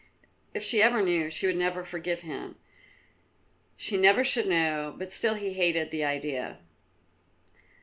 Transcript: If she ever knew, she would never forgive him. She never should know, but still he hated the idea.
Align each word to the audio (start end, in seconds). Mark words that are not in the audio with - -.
If 0.55 0.63
she 0.63 0.81
ever 0.81 1.03
knew, 1.03 1.29
she 1.29 1.45
would 1.45 1.57
never 1.57 1.83
forgive 1.83 2.21
him. 2.21 2.55
She 3.77 3.97
never 3.97 4.23
should 4.23 4.47
know, 4.47 4.95
but 4.97 5.13
still 5.13 5.35
he 5.35 5.53
hated 5.53 5.91
the 5.91 6.03
idea. 6.03 6.57